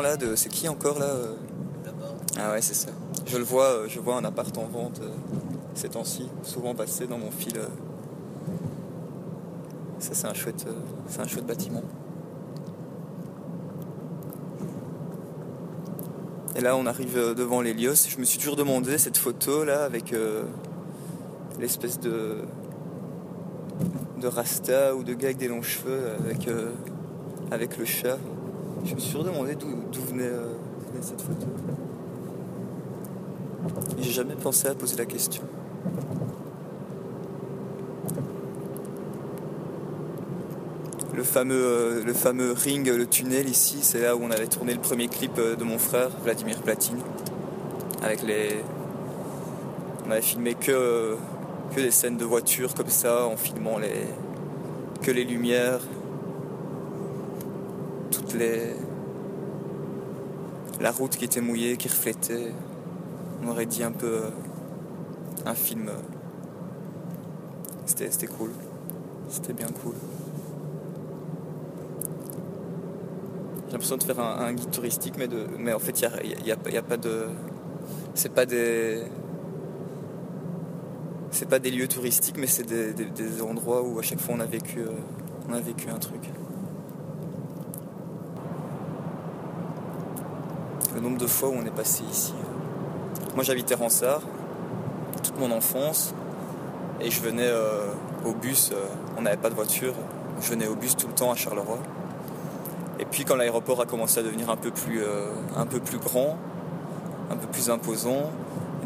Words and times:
là, 0.00 0.16
de... 0.16 0.34
c'est 0.34 0.48
qui 0.48 0.68
encore 0.68 0.98
là 0.98 1.06
euh 1.06 1.34
Ah 2.38 2.52
ouais, 2.52 2.62
c'est 2.62 2.74
ça. 2.74 2.90
Je 3.26 3.36
le 3.36 3.44
vois, 3.44 3.66
euh, 3.66 3.88
je 3.88 4.00
vois 4.00 4.16
un 4.16 4.24
appart 4.24 4.56
en 4.58 4.66
vente 4.66 5.00
euh, 5.02 5.10
ces 5.74 5.90
temps-ci, 5.90 6.28
souvent 6.42 6.74
passé 6.74 7.06
dans 7.06 7.18
mon 7.18 7.30
fil. 7.30 7.54
Ça, 9.98 10.10
c'est 10.12 10.26
un 10.26 10.34
chouette, 10.34 10.66
c'est 11.08 11.20
un 11.20 11.26
chouette 11.26 11.46
bâtiment. 11.46 11.82
Et 16.56 16.60
là, 16.60 16.76
on 16.76 16.86
arrive 16.86 17.34
devant 17.34 17.60
l'Hélios. 17.60 18.06
Je 18.08 18.18
me 18.18 18.24
suis 18.24 18.38
toujours 18.38 18.54
demandé 18.54 18.98
cette 18.98 19.16
photo 19.16 19.64
là 19.64 19.82
avec 19.84 20.14
l'espèce 21.58 21.98
de 21.98 22.36
de 24.20 24.28
rasta 24.28 24.94
ou 24.94 25.02
de 25.02 25.14
gars 25.14 25.28
avec 25.28 25.38
des 25.38 25.48
longs 25.48 25.62
cheveux 25.62 26.12
avec 26.20 26.48
avec 27.50 27.76
le 27.76 27.84
chat. 27.84 28.18
Je 28.84 28.94
me 28.94 29.00
suis 29.00 29.18
demandé 29.18 29.54
d'où 29.54 29.68
venait, 30.08 30.24
euh, 30.24 30.52
venait 30.92 31.02
cette 31.02 31.22
photo. 31.22 31.46
J'ai 33.98 34.10
jamais 34.10 34.34
pensé 34.34 34.68
à 34.68 34.74
poser 34.74 34.96
la 34.96 35.06
question. 35.06 35.42
Le 41.14 41.22
fameux, 41.22 41.54
euh, 41.54 42.04
le 42.04 42.12
fameux 42.12 42.52
ring, 42.52 42.86
le 42.86 43.06
tunnel 43.06 43.48
ici, 43.48 43.78
c'est 43.80 44.02
là 44.02 44.16
où 44.16 44.22
on 44.22 44.30
avait 44.30 44.48
tourné 44.48 44.74
le 44.74 44.80
premier 44.80 45.08
clip 45.08 45.32
euh, 45.38 45.56
de 45.56 45.64
mon 45.64 45.78
frère, 45.78 46.10
Vladimir 46.22 46.60
Platine. 46.60 46.98
Avec 48.02 48.22
les. 48.22 48.56
On 50.06 50.10
avait 50.10 50.20
filmé 50.20 50.54
que, 50.54 51.16
que 51.74 51.80
des 51.80 51.90
scènes 51.90 52.18
de 52.18 52.24
voiture 52.26 52.74
comme 52.74 52.90
ça, 52.90 53.26
en 53.26 53.38
filmant 53.38 53.78
les. 53.78 54.04
que 55.00 55.10
les 55.10 55.24
lumières. 55.24 55.80
La 60.80 60.90
route 60.90 61.16
qui 61.16 61.24
était 61.24 61.40
mouillée, 61.40 61.76
qui 61.76 61.88
reflétait. 61.88 62.52
On 63.42 63.48
aurait 63.48 63.66
dit 63.66 63.82
un 63.82 63.92
peu. 63.92 64.06
euh, 64.06 64.30
un 65.46 65.54
film. 65.54 65.88
euh, 65.88 65.92
C'était 67.86 68.26
cool. 68.26 68.50
C'était 69.28 69.52
bien 69.52 69.68
cool. 69.82 69.94
J'ai 73.66 73.72
l'impression 73.72 73.96
de 73.96 74.02
faire 74.02 74.20
un, 74.20 74.52
guide 74.52 74.70
touristique, 74.70 75.14
mais, 75.18 75.26
de, 75.28 75.46
en 75.74 75.78
fait, 75.78 76.00
il 76.22 76.42
n'y 76.44 76.50
a, 76.52 76.56
y 76.70 76.76
a- 76.76 76.82
pas 76.82 76.96
de. 76.96 77.26
C'est 78.14 78.32
pas 78.32 78.46
des. 78.46 79.04
Lieux 81.70 81.88
touristiques, 81.88 82.36
mais 82.38 82.46
c'est 82.46 82.62
des, 82.64 83.42
endroits 83.42 83.82
où 83.82 83.98
à 83.98 84.02
chaque 84.02 84.20
fois 84.20 84.34
on 84.38 84.40
a 84.40 84.46
vécu, 84.46 84.78
euh, 84.80 84.90
on 85.48 85.52
a 85.52 85.60
vécu 85.60 85.88
un 85.90 85.98
truc. 85.98 86.30
De 91.10 91.26
fois 91.26 91.48
où 91.48 91.54
on 91.54 91.64
est 91.66 91.70
passé 91.74 92.02
ici. 92.10 92.34
Moi 93.34 93.44
j'habitais 93.44 93.74
Ransard 93.74 94.20
toute 95.22 95.38
mon 95.38 95.50
enfance 95.50 96.14
et 97.00 97.10
je 97.10 97.20
venais 97.20 97.46
euh, 97.46 97.86
au 98.24 98.32
bus, 98.32 98.70
euh, 98.72 98.76
on 99.18 99.22
n'avait 99.22 99.36
pas 99.36 99.50
de 99.50 99.54
voiture, 99.54 99.94
je 100.40 100.50
venais 100.50 100.66
au 100.66 100.74
bus 100.74 100.96
tout 100.96 101.06
le 101.08 101.14
temps 101.14 101.30
à 101.30 101.34
Charleroi. 101.34 101.78
Et 103.00 103.04
puis 103.04 103.24
quand 103.24 103.36
l'aéroport 103.36 103.80
a 103.80 103.86
commencé 103.86 104.20
à 104.20 104.22
devenir 104.22 104.50
un 104.50 104.56
peu 104.56 104.70
plus, 104.70 105.02
euh, 105.02 105.26
un 105.56 105.66
peu 105.66 105.80
plus 105.80 105.98
grand, 105.98 106.36
un 107.30 107.36
peu 107.36 107.46
plus 107.48 107.70
imposant, 107.70 108.30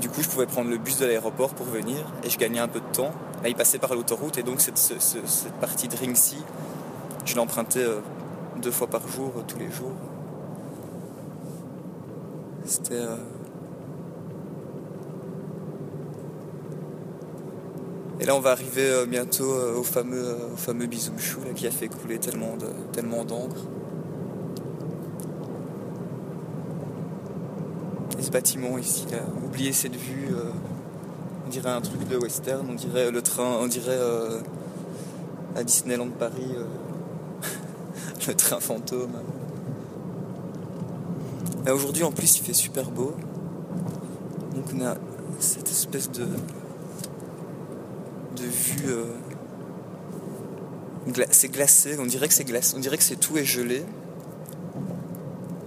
du 0.00 0.08
coup 0.08 0.22
je 0.22 0.28
pouvais 0.28 0.46
prendre 0.46 0.70
le 0.70 0.78
bus 0.78 0.98
de 0.98 1.06
l'aéroport 1.06 1.50
pour 1.54 1.66
venir 1.66 1.98
et 2.24 2.30
je 2.30 2.38
gagnais 2.38 2.60
un 2.60 2.68
peu 2.68 2.80
de 2.80 2.86
temps. 2.92 3.12
Là 3.42 3.48
il 3.48 3.54
passait 3.54 3.78
par 3.78 3.94
l'autoroute 3.94 4.38
et 4.38 4.42
donc 4.42 4.60
cette, 4.60 4.78
ce- 4.78 4.98
ce- 4.98 5.26
cette 5.26 5.54
partie 5.54 5.88
de 5.88 5.96
Ringsy, 5.96 6.38
je 7.24 7.36
l'empruntais 7.36 7.84
deux 8.62 8.70
fois 8.70 8.86
par 8.86 9.06
jour, 9.08 9.32
tous 9.46 9.58
les 9.58 9.70
jours. 9.70 9.92
C'était... 12.68 13.02
Et 18.20 18.24
là, 18.24 18.34
on 18.34 18.40
va 18.40 18.50
arriver 18.50 18.90
euh, 18.90 19.06
bientôt 19.06 19.52
euh, 19.52 19.76
au 19.76 19.84
fameux, 19.84 20.24
euh, 20.24 20.52
au 20.52 20.56
fameux 20.56 20.86
Bizoumchou 20.86 21.40
là, 21.44 21.52
qui 21.54 21.66
a 21.68 21.70
fait 21.70 21.88
couler 21.88 22.18
tellement 22.18 22.56
de, 22.56 22.66
tellement 22.92 23.24
d'encre. 23.24 23.62
Et 28.18 28.22
ce 28.22 28.30
bâtiment 28.30 28.76
ici, 28.76 29.06
là, 29.12 29.18
oubliez 29.44 29.72
cette 29.72 29.94
vue, 29.94 30.34
on 31.46 31.48
dirait 31.48 31.70
un 31.70 31.80
truc 31.80 32.08
de 32.08 32.16
western, 32.16 32.66
on 32.68 32.74
dirait 32.74 33.12
le 33.12 33.22
train, 33.22 33.58
on 33.60 33.68
dirait 33.68 33.98
à 35.54 35.62
Disneyland 35.62 36.08
Paris, 36.08 36.56
le 38.26 38.34
train 38.34 38.58
fantôme. 38.58 39.12
Aujourd'hui, 41.72 42.04
en 42.04 42.12
plus, 42.12 42.38
il 42.38 42.44
fait 42.44 42.54
super 42.54 42.90
beau. 42.90 43.14
Donc, 44.54 44.64
on 44.74 44.80
a 44.84 44.96
cette 45.38 45.68
espèce 45.70 46.10
de 46.10 46.24
de 48.36 48.44
vue. 48.44 48.86
euh, 48.88 49.04
c'est 51.30 51.48
glacé, 51.48 51.96
on 51.98 52.06
dirait 52.06 52.28
que 52.28 52.34
c'est 52.34 52.44
glacé, 52.44 52.74
on 52.76 52.80
dirait 52.80 52.98
que 52.98 53.02
c'est 53.02 53.16
tout 53.16 53.36
est 53.38 53.44
gelé. 53.44 53.84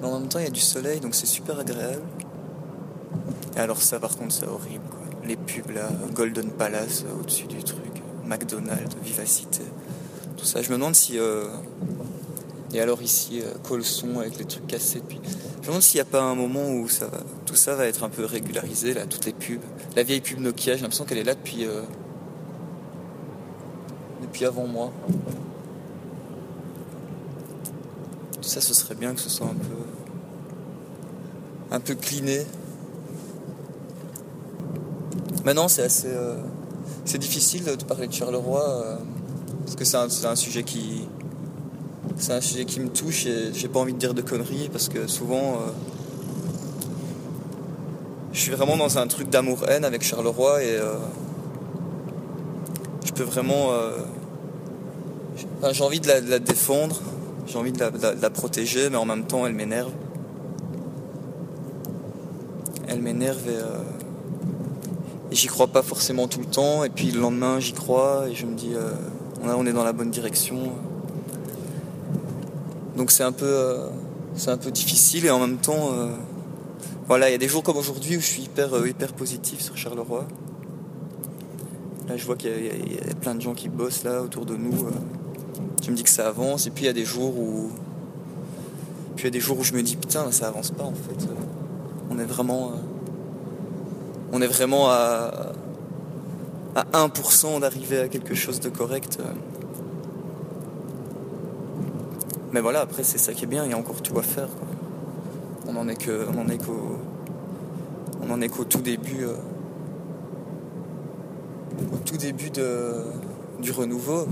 Mais 0.00 0.06
en 0.08 0.18
même 0.20 0.28
temps, 0.28 0.38
il 0.38 0.44
y 0.44 0.48
a 0.48 0.50
du 0.50 0.60
soleil, 0.60 1.00
donc 1.00 1.14
c'est 1.14 1.26
super 1.26 1.58
agréable. 1.58 2.02
Et 3.56 3.60
alors 3.60 3.80
ça, 3.82 4.00
par 4.00 4.16
contre, 4.16 4.32
c'est 4.32 4.46
horrible. 4.46 4.84
Quoi. 4.90 5.00
Les 5.26 5.36
pubs 5.36 5.70
là, 5.70 5.88
Golden 6.14 6.50
Palace 6.50 7.04
euh, 7.06 7.20
au-dessus 7.20 7.46
du 7.46 7.62
truc, 7.62 8.02
McDonald's, 8.24 8.96
Vivacité, 9.02 9.62
tout 10.36 10.44
ça. 10.44 10.62
Je 10.62 10.70
me 10.70 10.74
demande 10.76 10.94
si. 10.94 11.18
euh, 11.18 11.48
Et 12.72 12.80
alors 12.80 13.02
ici, 13.02 13.40
euh, 13.42 13.54
Colson 13.62 14.18
avec 14.20 14.38
les 14.38 14.44
trucs 14.44 14.66
cassés. 14.66 15.02
Puis... 15.06 15.20
Je 15.66 15.70
me 15.72 15.74
demande 15.74 15.82
s'il 15.82 15.98
n'y 15.98 16.02
a 16.02 16.04
pas 16.04 16.22
un 16.22 16.36
moment 16.36 16.70
où 16.70 16.88
ça 16.88 17.10
tout 17.44 17.56
ça 17.56 17.74
va 17.74 17.86
être 17.86 18.04
un 18.04 18.08
peu 18.08 18.24
régularisé, 18.24 18.94
là, 18.94 19.04
toutes 19.04 19.24
les 19.24 19.32
pubs. 19.32 19.58
La 19.96 20.04
vieille 20.04 20.20
pub 20.20 20.38
Nokia, 20.38 20.76
j'ai 20.76 20.82
l'impression 20.82 21.04
qu'elle 21.04 21.18
est 21.18 21.24
là 21.24 21.34
depuis. 21.34 21.64
euh, 21.64 21.82
depuis 24.22 24.44
avant 24.44 24.68
moi. 24.68 24.92
Tout 28.40 28.48
ça, 28.48 28.60
ce 28.60 28.74
serait 28.74 28.94
bien 28.94 29.12
que 29.12 29.20
ce 29.20 29.28
soit 29.28 29.48
un 29.48 29.54
peu. 29.54 29.74
un 31.72 31.80
peu 31.80 31.96
cleané. 31.96 32.46
Maintenant, 35.44 35.66
c'est 35.66 35.82
assez. 35.82 36.06
euh, 36.06 36.36
c'est 37.04 37.18
difficile 37.18 37.64
de 37.64 37.84
parler 37.84 38.06
de 38.06 38.12
Charleroi 38.12 38.70
euh, 38.70 38.96
parce 39.64 39.74
que 39.74 39.84
c'est 39.84 40.26
un 40.26 40.36
sujet 40.36 40.62
qui. 40.62 41.08
C'est 42.18 42.32
un 42.32 42.40
sujet 42.40 42.64
qui 42.64 42.80
me 42.80 42.88
touche 42.88 43.26
et 43.26 43.52
j'ai 43.52 43.68
pas 43.68 43.78
envie 43.78 43.92
de 43.92 43.98
dire 43.98 44.14
de 44.14 44.22
conneries 44.22 44.68
parce 44.72 44.88
que 44.88 45.06
souvent. 45.06 45.60
euh, 45.60 45.70
je 48.32 48.40
suis 48.40 48.52
vraiment 48.52 48.76
dans 48.76 48.98
un 48.98 49.06
truc 49.06 49.28
d'amour-haine 49.30 49.84
avec 49.84 50.02
Charleroi 50.02 50.62
et. 50.62 50.76
euh, 50.76 50.94
je 53.04 53.12
peux 53.12 53.22
vraiment. 53.22 53.72
euh, 53.72 53.98
j'ai 55.72 55.84
envie 55.84 56.00
de 56.00 56.08
la, 56.08 56.38
défendre, 56.38 57.00
j'ai 57.46 57.58
envie 57.58 57.72
de 57.72 57.78
la, 57.78 58.30
protéger, 58.30 58.88
mais 58.90 58.96
en 58.96 59.04
même 59.04 59.24
temps, 59.24 59.46
elle 59.46 59.52
m'énerve. 59.54 59.90
Elle 62.88 63.00
m'énerve 63.00 63.48
et, 63.48 65.32
et 65.32 65.34
j'y 65.34 65.46
crois 65.48 65.66
pas 65.66 65.82
forcément 65.82 66.28
tout 66.28 66.40
le 66.40 66.46
temps. 66.46 66.84
Et 66.84 66.88
puis 66.90 67.10
le 67.10 67.20
lendemain, 67.20 67.60
j'y 67.60 67.72
crois 67.72 68.26
et 68.30 68.34
je 68.34 68.46
me 68.46 68.54
dis, 68.54 68.72
on 69.44 69.66
est 69.66 69.72
dans 69.72 69.84
la 69.84 69.92
bonne 69.92 70.10
direction. 70.10 70.72
Donc 72.96 73.10
c'est 73.10 73.22
un 73.24 73.32
peu, 73.32 73.44
euh, 73.46 73.88
c'est 74.34 74.50
un 74.50 74.56
peu 74.56 74.70
difficile 74.70 75.26
et 75.26 75.30
en 75.30 75.38
même 75.38 75.58
temps, 75.58 75.90
euh, 75.92 76.08
voilà, 77.06 77.28
il 77.28 77.32
y 77.32 77.34
a 77.34 77.38
des 77.38 77.48
jours 77.48 77.62
comme 77.62 77.76
aujourd'hui 77.76 78.16
où 78.16 78.20
je 78.20 78.26
suis 78.26 78.42
hyper, 78.42 78.74
euh, 78.74 78.88
hyper 78.88 79.12
positif 79.12 79.60
sur 79.60 79.76
Charleroi. 79.76 80.26
Là, 82.08 82.16
je 82.16 82.24
vois 82.24 82.36
qu'il 82.36 82.50
y, 82.50 82.98
a- 83.10 83.14
plein 83.20 83.34
de 83.34 83.40
gens 83.40 83.54
qui 83.54 83.68
bossent 83.68 84.04
là 84.04 84.22
autour 84.22 84.46
de 84.46 84.56
nous. 84.56 84.72
Je 85.84 85.90
me 85.90 85.96
dis 85.96 86.04
que 86.04 86.10
ça 86.10 86.28
avance. 86.28 86.66
Et 86.66 86.70
puis 86.70 86.84
il 86.84 86.86
y 86.86 86.90
a 86.90 86.92
des 86.92 87.04
jours 87.04 87.36
où, 87.38 87.70
puis 89.16 89.24
il 89.24 89.26
y 89.26 89.28
a 89.28 89.30
des 89.30 89.40
jours 89.40 89.58
où 89.58 89.64
je 89.64 89.72
me 89.72 89.82
dis 89.82 89.96
putain, 89.96 90.30
ça 90.30 90.48
avance 90.48 90.70
pas 90.70 90.84
en 90.84 90.92
fait. 90.92 91.28
On 92.10 92.18
est 92.18 92.24
vraiment, 92.24 92.72
on 94.32 94.40
est 94.40 94.46
vraiment 94.46 94.88
à 94.90 95.52
à 96.76 96.84
1% 97.06 97.58
d'arriver 97.60 98.00
à 98.00 98.08
quelque 98.08 98.34
chose 98.34 98.60
de 98.60 98.68
correct. 98.68 99.18
Mais 102.52 102.60
voilà, 102.60 102.80
après 102.80 103.02
c'est 103.02 103.18
ça 103.18 103.32
qui 103.32 103.44
est 103.44 103.48
bien. 103.48 103.64
Il 103.64 103.70
y 103.70 103.74
a 103.74 103.78
encore 103.78 104.02
tout 104.02 104.18
à 104.18 104.22
faire. 104.22 104.48
quoi. 104.48 104.66
On 105.68 105.76
en 105.76 105.88
est 105.88 106.08
en 106.08 106.48
est 106.48 106.58
qu'au, 106.64 106.98
en 108.30 108.40
est 108.40 108.48
qu'au 108.48 108.64
tout 108.64 108.80
début. 108.80 109.24
euh, 109.24 109.34
au 111.92 111.98
tout 111.98 112.16
début 112.16 112.50
de, 112.50 113.02
du 113.60 113.70
renouveau. 113.72 114.26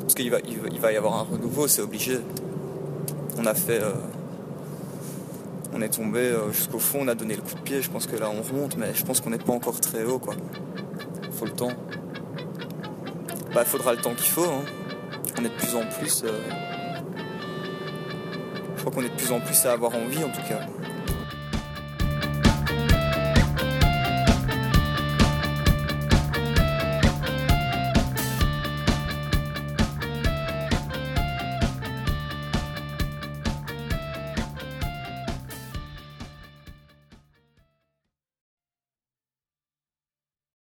Parce 0.00 0.14
qu'il 0.14 0.30
va, 0.30 0.38
il 0.46 0.58
va, 0.60 0.68
il 0.70 0.80
va 0.80 0.92
y 0.92 0.96
avoir 0.96 1.14
un 1.18 1.22
renouveau, 1.22 1.66
c'est 1.68 1.82
obligé. 1.82 2.18
On 3.38 3.46
a 3.46 3.54
fait. 3.54 3.80
euh, 3.82 3.92
on 5.74 5.80
est 5.80 5.88
tombé 5.88 6.20
euh, 6.20 6.52
jusqu'au 6.52 6.78
fond, 6.78 6.98
on 7.02 7.08
a 7.08 7.14
donné 7.14 7.34
le 7.34 7.40
coup 7.42 7.54
de 7.54 7.60
pied. 7.60 7.80
Je 7.80 7.90
pense 7.90 8.06
que 8.06 8.14
là 8.16 8.28
on 8.30 8.42
remonte, 8.42 8.76
mais 8.76 8.92
je 8.94 9.04
pense 9.04 9.20
qu'on 9.22 9.30
n'est 9.30 9.38
pas 9.38 9.54
encore 9.54 9.80
très 9.80 10.04
haut, 10.04 10.18
quoi. 10.18 10.34
Faut 11.32 11.46
le 11.46 11.52
temps. 11.52 11.72
Bah, 13.54 13.64
faudra 13.64 13.92
le 13.94 14.00
temps 14.00 14.14
qu'il 14.14 14.28
faut. 14.28 14.44
hein. 14.44 14.62
Est 15.38 15.42
de 15.42 15.48
plus 15.48 15.74
en 15.74 15.84
plus. 15.86 16.22
euh, 16.24 16.40
crois 18.76 18.92
qu'on 18.92 19.02
est 19.02 19.08
de 19.08 19.16
plus 19.16 19.32
en 19.32 19.40
plus 19.40 19.64
à 19.66 19.72
avoir 19.72 19.94
envie 19.94 20.22
en 20.22 20.28
tout 20.28 20.42
cas. 20.48 20.60